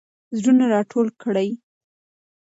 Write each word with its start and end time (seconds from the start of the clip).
زړونه 0.39 0.65
راټول 0.73 1.07
کړئ. 1.21 1.49